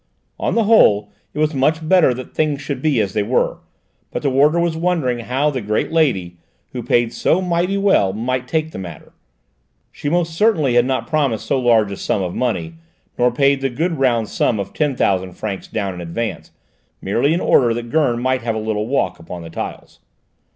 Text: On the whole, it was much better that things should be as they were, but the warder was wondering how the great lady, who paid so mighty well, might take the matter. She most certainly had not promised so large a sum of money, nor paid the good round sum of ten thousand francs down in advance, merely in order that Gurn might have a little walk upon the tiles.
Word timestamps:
On 0.39 0.55
the 0.55 0.63
whole, 0.63 1.11
it 1.31 1.37
was 1.37 1.53
much 1.53 1.87
better 1.87 2.11
that 2.11 2.33
things 2.33 2.59
should 2.59 2.81
be 2.81 2.99
as 2.99 3.13
they 3.13 3.21
were, 3.21 3.59
but 4.09 4.23
the 4.23 4.31
warder 4.31 4.59
was 4.59 4.75
wondering 4.75 5.19
how 5.19 5.51
the 5.51 5.61
great 5.61 5.91
lady, 5.91 6.37
who 6.71 6.81
paid 6.81 7.13
so 7.13 7.39
mighty 7.39 7.77
well, 7.77 8.11
might 8.11 8.47
take 8.47 8.71
the 8.71 8.79
matter. 8.79 9.13
She 9.91 10.09
most 10.09 10.33
certainly 10.33 10.73
had 10.73 10.85
not 10.87 11.05
promised 11.05 11.45
so 11.45 11.59
large 11.59 11.91
a 11.91 11.97
sum 11.97 12.23
of 12.23 12.33
money, 12.33 12.73
nor 13.19 13.31
paid 13.31 13.61
the 13.61 13.69
good 13.69 13.99
round 13.99 14.27
sum 14.27 14.59
of 14.59 14.73
ten 14.73 14.95
thousand 14.95 15.33
francs 15.33 15.67
down 15.67 15.93
in 15.93 16.01
advance, 16.01 16.49
merely 16.99 17.31
in 17.31 17.39
order 17.39 17.71
that 17.71 17.91
Gurn 17.91 18.19
might 18.19 18.41
have 18.41 18.55
a 18.55 18.57
little 18.57 18.87
walk 18.87 19.19
upon 19.19 19.43
the 19.43 19.51
tiles. 19.51 19.99